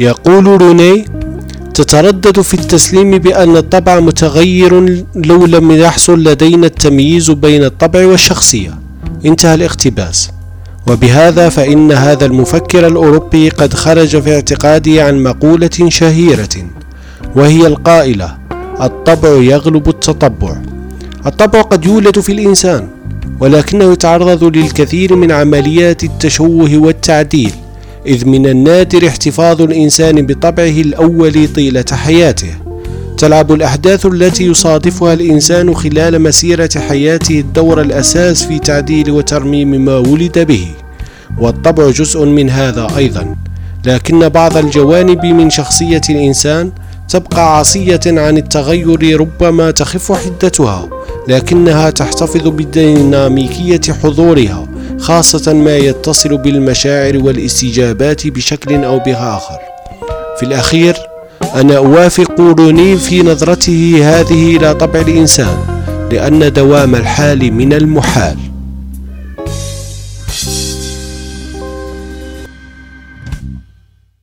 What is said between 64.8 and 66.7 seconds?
الإنسان لأن